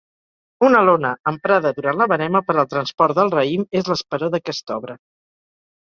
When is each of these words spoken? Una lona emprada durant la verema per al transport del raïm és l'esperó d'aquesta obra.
Una 0.67 0.79
lona 0.87 1.11
emprada 1.31 1.73
durant 1.81 1.99
la 2.01 2.09
verema 2.13 2.43
per 2.49 2.55
al 2.63 2.71
transport 2.73 3.19
del 3.21 3.31
raïm 3.35 3.67
és 3.83 3.91
l'esperó 3.93 4.31
d'aquesta 4.37 4.79
obra. 4.83 4.97